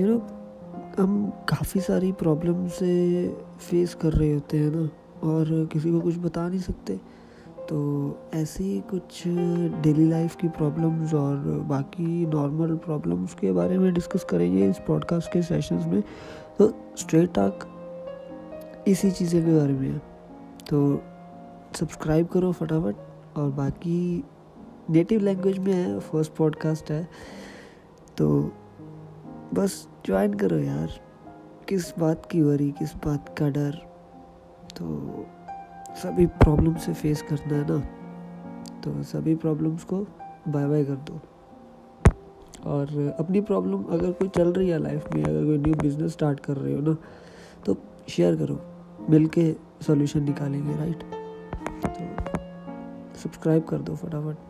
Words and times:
You 0.00 0.06
know 0.08 0.18
हम 0.98 1.30
काफ़ी 1.48 1.80
सारी 1.80 2.10
प्रॉब्लम 2.12 2.66
से 2.68 2.92
फेस 3.60 3.94
कर 3.94 4.12
रहे 4.12 4.32
होते 4.32 4.58
हैं 4.58 4.70
ना, 4.70 4.88
और 5.22 5.68
किसी 5.72 5.90
को 5.90 6.00
कुछ 6.00 6.18
बता 6.18 6.48
नहीं 6.48 6.60
सकते। 6.60 6.96
तो 7.68 7.78
ऐसे 8.34 8.64
ही 8.64 8.78
कुछ 8.90 9.22
डेली 9.82 10.08
लाइफ 10.10 10.36
की 10.36 10.48
प्रॉब्लम्स 10.48 11.12
और 11.14 11.36
बाकी 11.68 12.26
नॉर्मल 12.26 12.74
प्रॉब्लम्स 12.76 13.34
के 13.34 13.52
बारे 13.52 13.78
में 13.78 13.92
डिस्कस 13.94 14.24
करेंगे 14.30 14.68
इस 14.68 14.78
पॉडकास्ट 14.86 15.32
के 15.32 15.42
सेशंस 15.42 15.86
में 15.86 16.02
तो 16.58 16.72
स्ट्रेट 16.98 17.32
टॉक 17.34 17.66
इसी 18.88 19.10
चीज़ें 19.10 19.44
के 19.44 19.52
बारे 19.52 19.72
में 19.72 19.88
है। 19.88 19.98
तो 20.70 21.02
सब्सक्राइब 21.74 22.26
करो 22.26 22.52
फटाफट, 22.52 22.96
और 23.36 23.50
बाकी 23.50 24.24
नेटिव 24.90 25.20
लैंग्वेज 25.20 25.58
में 25.58 25.72
है 25.72 25.98
फ़र्स्ट 26.00 26.32
पॉडकास्ट 26.34 26.90
है। 26.90 27.02
तो 28.18 28.52
बस 29.54 29.88
ज्वाइन 30.06 30.34
करो 30.34 30.58
यार। 30.58 30.88
किस 31.68 31.92
बात 31.98 32.26
की 32.26 32.42
वरी 32.42 32.70
किस 32.70 32.94
बात 32.96 33.34
का 33.38 33.48
डर। 33.48 33.78
तो 34.76 35.26
सभी 36.02 36.26
प्रॉब्लम 36.26 36.74
से 36.74 36.92
फेस 36.92 37.22
करना 37.22 37.56
है 37.56 37.66
ना। 37.70 37.78
तो 38.80 39.02
सभी 39.02 39.34
प्रॉब्लम्स 39.34 39.84
को 39.84 39.96
बाय 40.48 40.66
बाय 40.66 40.84
कर 40.84 40.96
दो। 41.08 41.20
और 42.66 43.16
अपनी 43.18 43.40
प्रॉब्लम 43.40 43.82
अगर 43.90 44.12
कोई 44.12 44.28
चल 44.28 44.52
रही 44.52 44.68
है 44.68 44.78
लाइफ 44.78 45.08
में, 45.14 45.22
अगर 45.24 45.44
कोई 45.44 45.58
न्यू 45.58 45.74
बिज़नेस 45.74 46.12
स्टार्ट 46.12 46.40
कर 46.40 46.56
रहे 46.56 46.74
हो 46.74 46.80
ना 46.80 46.96
तो 47.66 47.76
शेयर 48.08 48.36
करो। 48.36 48.60
मिल 49.10 49.26
के 49.28 49.52
सोल्यूशन 49.82 50.22
निकालेंगे 50.22 50.76
राइट 50.76 51.02
तो 51.84 53.18
सब्सक्राइब 53.18 53.64
कर 53.64 53.78
दो 53.78 53.94
फटाफट। 53.96 54.49